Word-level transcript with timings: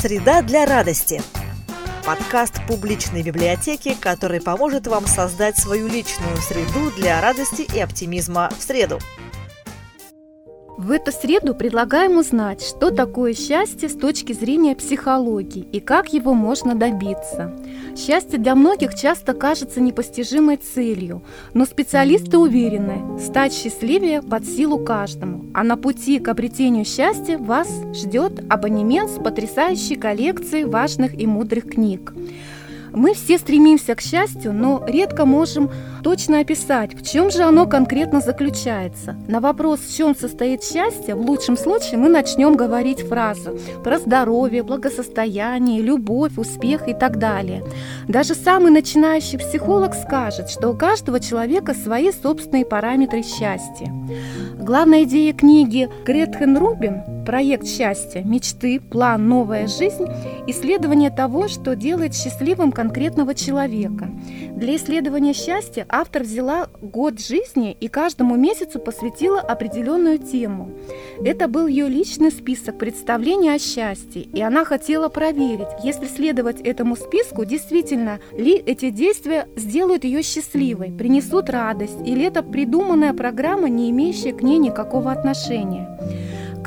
Среда 0.00 0.42
для 0.42 0.64
радости. 0.64 1.20
Подкаст 2.06 2.64
публичной 2.68 3.24
библиотеки, 3.24 3.96
который 4.00 4.40
поможет 4.40 4.86
вам 4.86 5.08
создать 5.08 5.58
свою 5.58 5.88
личную 5.88 6.36
среду 6.36 6.92
для 6.96 7.20
радости 7.20 7.62
и 7.74 7.80
оптимизма 7.80 8.48
в 8.56 8.62
среду. 8.62 9.00
В 10.78 10.92
эту 10.92 11.10
среду 11.10 11.56
предлагаем 11.56 12.18
узнать, 12.18 12.62
что 12.62 12.92
такое 12.92 13.34
счастье 13.34 13.88
с 13.88 13.94
точки 13.94 14.32
зрения 14.32 14.76
психологии 14.76 15.66
и 15.72 15.80
как 15.80 16.12
его 16.12 16.34
можно 16.34 16.76
добиться. 16.76 17.52
Счастье 17.96 18.38
для 18.38 18.54
многих 18.54 18.94
часто 18.94 19.34
кажется 19.34 19.80
непостижимой 19.80 20.56
целью, 20.56 21.24
но 21.52 21.64
специалисты 21.64 22.38
уверены, 22.38 23.18
стать 23.18 23.52
счастливее 23.52 24.22
под 24.22 24.46
силу 24.46 24.78
каждому, 24.78 25.46
а 25.52 25.64
на 25.64 25.76
пути 25.76 26.20
к 26.20 26.28
обретению 26.28 26.84
счастья 26.84 27.38
вас 27.38 27.68
ждет 27.92 28.44
абонемент 28.48 29.10
с 29.10 29.14
потрясающей 29.14 29.96
коллекцией 29.96 30.64
важных 30.64 31.20
и 31.20 31.26
мудрых 31.26 31.70
книг. 31.70 32.14
Мы 32.92 33.14
все 33.14 33.38
стремимся 33.38 33.96
к 33.96 34.00
счастью, 34.00 34.52
но 34.52 34.84
редко 34.86 35.24
можем 35.24 35.70
точно 36.02 36.40
описать, 36.40 36.94
в 36.94 37.04
чем 37.04 37.30
же 37.30 37.42
оно 37.42 37.66
конкретно 37.66 38.20
заключается. 38.20 39.16
На 39.28 39.40
вопрос, 39.40 39.80
в 39.80 39.96
чем 39.96 40.14
состоит 40.16 40.62
счастье, 40.62 41.14
в 41.14 41.20
лучшем 41.20 41.56
случае 41.56 41.98
мы 41.98 42.08
начнем 42.08 42.56
говорить 42.56 43.00
фразу 43.00 43.58
про 43.82 43.98
здоровье, 43.98 44.62
благосостояние, 44.62 45.82
любовь, 45.82 46.36
успех 46.36 46.88
и 46.88 46.94
так 46.94 47.18
далее. 47.18 47.64
Даже 48.08 48.34
самый 48.34 48.70
начинающий 48.70 49.38
психолог 49.38 49.94
скажет, 49.94 50.50
что 50.50 50.70
у 50.70 50.76
каждого 50.76 51.20
человека 51.20 51.74
свои 51.74 52.10
собственные 52.12 52.64
параметры 52.64 53.22
счастья. 53.22 53.92
Главная 54.58 55.04
идея 55.04 55.32
книги 55.32 55.88
Гретхен 56.04 56.56
Рубин 56.58 57.24
«Проект 57.24 57.66
счастья. 57.66 58.22
Мечты. 58.22 58.80
План. 58.80 59.28
Новая 59.28 59.66
жизнь»– 59.66 60.06
исследование 60.46 61.10
того, 61.10 61.48
что 61.48 61.76
делает 61.76 62.14
счастливым 62.14 62.72
конкретного 62.72 63.34
человека. 63.34 64.08
Для 64.56 64.76
исследования 64.76 65.34
счастья 65.34 65.86
автор 65.88 66.22
взяла 66.22 66.68
год 66.80 67.20
жизни 67.20 67.76
и 67.78 67.88
каждому 67.88 68.36
месяцу 68.36 68.78
посвятила 68.78 69.40
определенную 69.40 70.18
тему. 70.18 70.70
Это 71.24 71.48
был 71.48 71.66
ее 71.66 71.88
личный 71.88 72.30
список 72.30 72.78
представлений 72.78 73.50
о 73.50 73.58
счастье, 73.58 74.22
и 74.22 74.40
она 74.40 74.64
хотела 74.64 75.08
проверить, 75.08 75.68
если 75.82 76.06
следовать 76.06 76.60
этому 76.60 76.96
списку, 76.96 77.44
действительно 77.44 78.20
ли 78.32 78.54
эти 78.54 78.90
действия 78.90 79.48
сделают 79.56 80.04
ее 80.04 80.22
счастливой, 80.22 80.92
принесут 80.92 81.50
радость, 81.50 81.98
или 82.04 82.24
это 82.24 82.42
придуманная 82.42 83.14
программа, 83.14 83.68
не 83.68 83.90
имеющая 83.90 84.32
к 84.32 84.42
ней 84.42 84.58
никакого 84.58 85.10
отношения. 85.12 85.98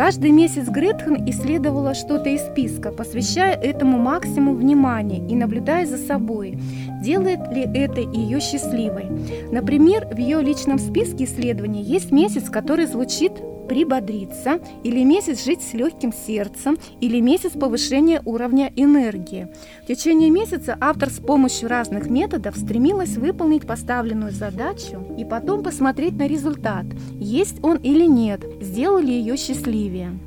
Каждый 0.00 0.30
месяц 0.30 0.66
Гретхен 0.66 1.28
исследовала 1.28 1.92
что-то 1.92 2.30
из 2.30 2.40
списка, 2.40 2.90
посвящая 2.90 3.54
этому 3.54 3.98
максимум 3.98 4.56
внимания 4.56 5.18
и 5.18 5.36
наблюдая 5.36 5.84
за 5.84 5.98
собой, 5.98 6.58
делает 7.02 7.52
ли 7.52 7.68
это 7.74 8.00
ее 8.00 8.40
счастливой. 8.40 9.10
Например, 9.52 10.06
в 10.10 10.16
ее 10.16 10.40
личном 10.40 10.78
списке 10.78 11.24
исследований 11.24 11.82
есть 11.82 12.12
месяц, 12.12 12.48
который 12.48 12.86
звучит 12.86 13.32
прибодриться, 13.70 14.58
или 14.82 15.04
месяц 15.04 15.44
жить 15.44 15.62
с 15.62 15.74
легким 15.74 16.12
сердцем, 16.12 16.76
или 17.00 17.20
месяц 17.20 17.52
повышения 17.52 18.20
уровня 18.24 18.72
энергии. 18.74 19.46
В 19.84 19.86
течение 19.86 20.28
месяца 20.28 20.76
автор 20.80 21.08
с 21.08 21.20
помощью 21.20 21.68
разных 21.68 22.10
методов 22.10 22.56
стремилась 22.56 23.16
выполнить 23.16 23.68
поставленную 23.68 24.32
задачу 24.32 25.06
и 25.16 25.24
потом 25.24 25.62
посмотреть 25.62 26.14
на 26.14 26.26
результат, 26.26 26.84
есть 27.20 27.62
он 27.62 27.76
или 27.76 28.06
нет, 28.06 28.40
сделал 28.60 28.98
ли 28.98 29.12
ее 29.12 29.36
счастливее. 29.36 30.18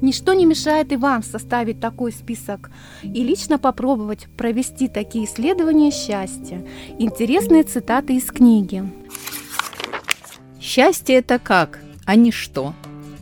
Ничто 0.00 0.32
не 0.32 0.46
мешает 0.46 0.92
и 0.92 0.96
вам 0.96 1.22
составить 1.22 1.78
такой 1.78 2.10
список 2.10 2.70
и 3.02 3.22
лично 3.22 3.58
попробовать 3.58 4.28
провести 4.38 4.88
такие 4.88 5.26
исследования 5.26 5.90
счастья. 5.90 6.64
Интересные 6.98 7.64
цитаты 7.64 8.16
из 8.16 8.24
книги. 8.24 8.82
Счастье 10.58 11.16
это 11.16 11.38
как? 11.38 11.81
А 12.04 12.16
не 12.16 12.32
что. 12.32 12.74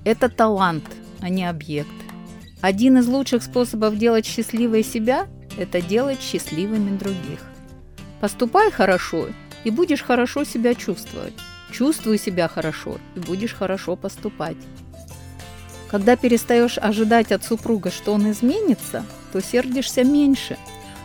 Это 0.04 0.28
талант, 0.28 0.84
а 1.20 1.28
не 1.28 1.44
объект. 1.44 1.88
Один 2.60 2.98
из 2.98 3.06
лучших 3.06 3.42
способов 3.42 3.96
делать 3.96 4.26
счастливой 4.26 4.82
себя– 4.82 5.26
это 5.58 5.80
делать 5.80 6.20
счастливыми 6.20 6.96
других. 6.96 7.40
Поступай 8.20 8.70
хорошо, 8.70 9.28
и 9.64 9.70
будешь 9.70 10.02
хорошо 10.02 10.44
себя 10.44 10.74
чувствовать. 10.74 11.34
Чувствуй 11.70 12.19
себя 12.19 12.48
хорошо, 12.48 12.98
и 13.14 13.20
будешь 13.20 13.54
хорошо 13.54 13.96
поступать. 13.96 14.56
Когда 15.90 16.16
перестаешь 16.16 16.78
ожидать 16.78 17.32
от 17.32 17.44
супруга, 17.44 17.90
что 17.90 18.12
он 18.12 18.30
изменится, 18.30 19.04
то 19.32 19.40
сердишься 19.40 20.04
меньше. 20.04 20.56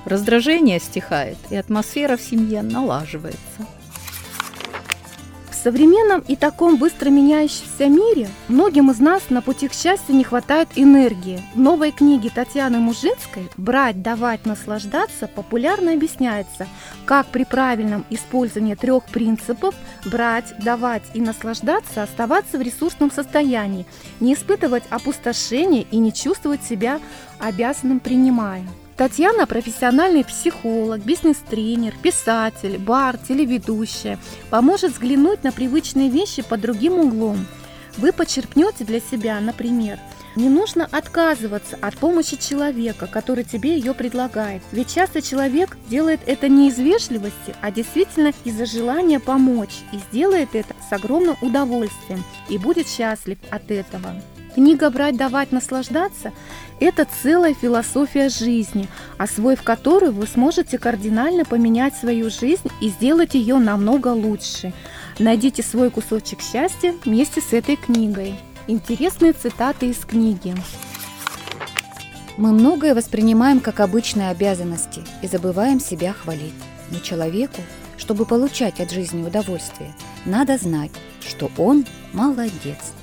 Раздражение 0.06 0.80
стихает, 0.80 1.38
и 1.50 1.56
атмосфера 1.56 2.18
в 2.18 2.22
семье 2.22 2.62
налаживается 2.62 3.66
современном 5.66 6.20
и 6.28 6.36
таком 6.36 6.78
быстро 6.78 7.10
меняющемся 7.10 7.88
мире 7.88 8.30
многим 8.50 8.92
из 8.92 9.00
нас 9.00 9.32
на 9.32 9.42
пути 9.42 9.68
к 9.68 9.74
счастью 9.74 10.14
не 10.14 10.24
хватает 10.24 10.68
энергии. 10.76 11.42
В 11.56 11.60
новой 11.60 11.92
книге 11.92 12.30
Татьяны 12.30 12.78
Мужинской 12.78 13.50
«Брать, 13.58 14.04
давать, 14.04 14.46
наслаждаться» 14.46 15.26
популярно 15.28 15.94
объясняется, 15.94 16.68
как 17.06 17.26
при 17.26 17.46
правильном 17.46 18.06
использовании 18.12 18.76
трех 18.76 19.06
принципов 19.06 19.74
брать, 20.06 20.54
давать 20.60 21.04
и 21.16 21.20
наслаждаться 21.20 22.04
оставаться 22.04 22.60
в 22.60 22.62
ресурсном 22.62 23.10
состоянии, 23.10 23.88
не 24.20 24.36
испытывать 24.36 24.84
опустошения 24.92 25.84
и 25.90 25.98
не 25.98 26.14
чувствовать 26.14 26.64
себя 26.64 27.00
обязанным 27.40 28.00
принимая. 28.00 28.64
Татьяна– 28.98 29.46
профессиональный 29.48 30.24
психолог, 30.24 31.02
бизнес-тренер, 31.02 31.94
писатель, 32.02 32.78
бар, 32.78 33.18
телеведущая. 33.18 34.18
Поможет 34.50 34.94
взглянуть 34.94 35.44
на 35.44 35.52
привычные 35.52 36.10
вещи 36.10 36.42
под 36.42 36.62
другим 36.62 36.94
углом. 36.94 37.46
Вы 37.98 38.14
почерпнете 38.14 38.86
для 38.86 39.02
себя, 39.02 39.42
например, 39.42 40.00
не 40.38 40.48
нужно 40.48 40.88
отказываться 40.90 41.78
от 41.82 41.98
помощи 41.98 42.38
человека, 42.38 43.08
который 43.08 43.44
тебе 43.44 43.76
ее 43.76 43.94
предлагает. 43.94 44.62
Ведь 44.72 44.94
часто 44.94 45.22
человек 45.22 45.78
делает 45.90 46.22
это 46.26 46.48
не 46.48 46.70
из 46.70 46.78
вежливости, 46.78 47.54
а 47.62 47.72
действительно 47.72 48.32
из-за 48.46 48.66
желания 48.66 49.20
помочь 49.20 49.76
и 49.92 49.98
сделает 49.98 50.56
это 50.56 50.74
с 50.90 50.94
огромным 50.94 51.36
удовольствием 51.42 52.24
и 52.48 52.58
будет 52.58 52.88
счастлив 52.88 53.40
от 53.50 53.72
этого. 53.72 54.16
Книга 54.56 54.90
«Брать, 54.90 55.18
давать, 55.18 55.52
наслаждаться»– 55.52 56.32
это 56.80 57.06
целая 57.22 57.54
философия 57.54 58.30
жизни, 58.30 58.88
освоив 59.18 59.62
которую 59.64 60.14
вы 60.14 60.28
сможете 60.28 60.78
кардинально 60.78 61.44
поменять 61.44 61.94
свою 61.94 62.30
жизнь 62.30 62.70
и 62.80 62.88
сделать 62.88 63.34
ее 63.34 63.58
намного 63.58 64.08
лучше. 64.08 64.72
Найдите 65.20 65.62
свой 65.62 65.90
кусочек 65.90 66.40
счастья 66.40 66.96
вместе 67.04 67.42
с 67.42 67.52
этой 67.52 67.76
книгой. 67.76 68.36
Интересные 68.68 69.34
цитаты 69.34 69.88
из 69.88 69.98
книги. 69.98 70.56
Мы 72.38 72.54
многое 72.54 72.96
воспринимаем 72.96 73.60
как 73.60 73.82
обычные 73.82 74.30
обязанности 74.30 75.04
и 75.22 75.28
забываем 75.28 75.82
себя 75.82 76.14
хвалить. 76.14 76.54
Но 76.92 77.00
человеку, 77.00 77.62
чтобы 77.98 78.26
получать 78.26 78.80
от 78.80 78.90
жизни 78.90 79.22
удовольствие, 79.22 79.94
надо 80.24 80.58
знать, 80.58 80.92
что 81.28 81.52
он 81.58 81.86
молодец. 82.14 82.94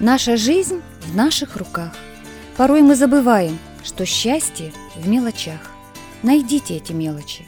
Наша 0.00 0.38
жизнь 0.38 0.80
в 1.02 1.14
наших 1.14 1.56
руках. 1.56 1.92
Порой 2.56 2.80
мы 2.80 2.94
забываем, 2.94 3.58
что 3.84 4.06
счастье 4.06 4.72
в 4.96 5.06
мелочах. 5.06 5.60
Найдите 6.22 6.78
эти 6.78 6.92
мелочи. 6.92 7.46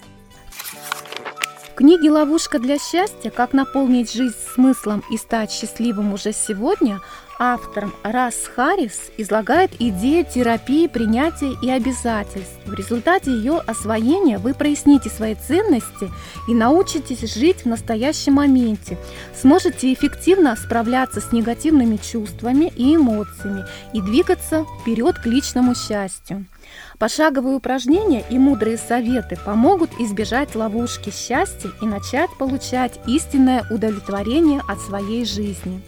В 1.70 1.74
книге 1.74 2.10
«Ловушка 2.10 2.58
для 2.58 2.78
счастья. 2.78 3.30
Как 3.30 3.54
наполнить 3.54 4.12
жизнь 4.12 4.36
смыслом 4.54 5.02
и 5.10 5.16
стать 5.16 5.50
счастливым 5.50 6.12
уже 6.12 6.32
сегодня» 6.32 7.00
автор 7.44 7.90
Рас 8.04 8.36
Харрис 8.54 9.10
излагает 9.16 9.72
идею 9.80 10.24
терапии 10.24 10.86
принятия 10.86 11.56
и 11.60 11.70
обязательств. 11.70 12.56
В 12.64 12.72
результате 12.72 13.32
ее 13.32 13.58
освоения 13.58 14.38
вы 14.38 14.54
проясните 14.54 15.10
свои 15.10 15.34
ценности 15.34 16.08
и 16.48 16.54
научитесь 16.54 17.34
жить 17.34 17.64
в 17.64 17.66
настоящем 17.66 18.34
моменте, 18.34 18.96
сможете 19.40 19.92
эффективно 19.92 20.54
справляться 20.54 21.20
с 21.20 21.32
негативными 21.32 21.96
чувствами 21.96 22.72
и 22.76 22.94
эмоциями 22.94 23.64
и 23.92 24.00
двигаться 24.00 24.64
вперед 24.80 25.18
к 25.18 25.26
личному 25.26 25.74
счастью. 25.74 26.46
Пошаговые 26.98 27.56
упражнения 27.56 28.24
и 28.30 28.38
мудрые 28.38 28.78
советы 28.78 29.36
помогут 29.44 29.90
избежать 29.98 30.54
ловушки 30.54 31.10
счастья 31.10 31.70
и 31.82 31.86
начать 31.86 32.30
получать 32.38 33.00
истинное 33.08 33.66
удовлетворение 33.70 34.41
от 34.68 34.80
своей 34.80 35.24
жизни. 35.24 35.80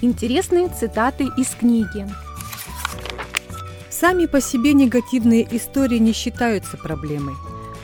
Интересные 0.00 0.68
цитаты 0.68 1.28
из 1.36 1.48
книги. 1.48 2.06
Сами 3.88 4.26
по 4.26 4.40
себе 4.40 4.72
негативные 4.72 5.46
истории 5.56 5.98
не 5.98 6.12
считаются 6.12 6.76
проблемой. 6.76 7.34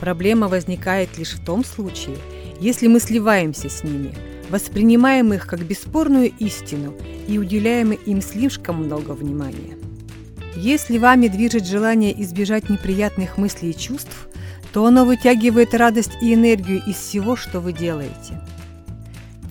Проблема 0.01 0.49
возникает 0.49 1.17
лишь 1.17 1.35
в 1.35 1.45
том 1.45 1.65
случае, 1.65 2.17
если 2.61 2.89
мы 2.89 3.01
сливаемся 3.01 3.69
с 3.69 3.85
ними, 3.85 4.15
воспринимаем 4.51 5.33
их 5.33 5.47
как 5.47 5.61
бесспорную 5.61 6.33
истину 6.39 6.95
и 7.29 7.39
уделяем 7.39 7.93
им 7.93 8.21
слишком 8.21 8.85
много 8.85 9.13
внимания. 9.13 9.77
Если 10.57 10.99
вами 10.99 11.29
движет 11.29 11.67
желание 11.67 12.21
избежать 12.23 12.69
неприятных 12.69 13.39
мыслей 13.39 13.71
и 13.71 13.79
чувств, 13.79 14.29
то 14.73 14.87
оно 14.87 15.05
вытягивает 15.05 15.75
радость 15.75 16.13
и 16.21 16.35
энергию 16.35 16.83
из 16.87 16.97
всего, 16.97 17.37
что 17.37 17.61
вы 17.61 17.73
делаете. 17.73 18.41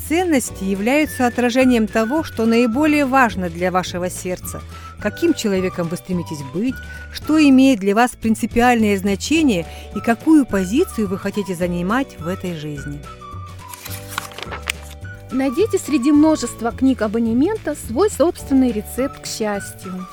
Ценности 0.08 0.64
являются 0.64 1.26
отражением 1.26 1.88
того, 1.88 2.24
что 2.24 2.46
наиболее 2.46 3.06
важно 3.06 3.50
для 3.50 3.72
вашего 3.72 4.10
сердца, 4.10 4.62
каким 5.02 5.34
человеком 5.34 5.88
вы 5.88 5.98
стремитесь 5.98 6.44
быть, 6.54 6.76
что 7.12 7.40
имеет 7.40 7.80
для 7.80 7.96
вас 7.96 8.12
принципиальное 8.12 8.98
значение 8.98 9.66
и 9.96 10.00
какую 10.00 10.46
позицию 10.46 11.08
вы 11.08 11.18
хотите 11.18 11.56
занимать 11.56 12.20
в 12.20 12.28
этой 12.28 12.56
жизни. 12.56 13.00
Найдите 15.32 15.80
среди 15.80 16.12
множества 16.12 16.72
книг 16.72 17.02
абонемента 17.02 17.76
свой 17.76 18.12
собственный 18.12 18.72
рецепт 18.72 19.22
к 19.22 19.26
счастью. 19.26 20.06